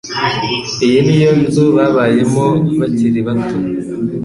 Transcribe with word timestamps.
Iyi 0.85 0.99
ni 1.05 1.17
yo 1.23 1.31
nzu 1.41 1.63
babayemo 1.75 2.45
bakiri 2.79 3.19
bato. 3.27 3.55